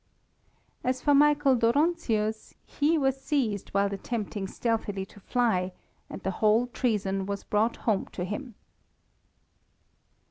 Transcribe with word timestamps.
As 0.83 0.99
for 0.99 1.13
Michael 1.13 1.55
Dóronczius, 1.55 2.55
he 2.65 2.97
was 2.97 3.21
seized 3.21 3.69
while 3.69 3.93
attempting 3.93 4.47
stealthily 4.47 5.05
to 5.05 5.19
fly, 5.19 5.73
and 6.09 6.23
the 6.23 6.31
whole 6.41 6.65
treason 6.65 7.27
was 7.27 7.43
brought 7.43 7.75
home 7.75 8.07
to 8.13 8.23
him. 8.25 8.55